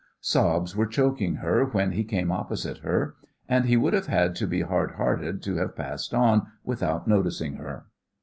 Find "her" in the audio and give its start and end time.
1.35-1.63, 2.79-3.13, 7.57-7.85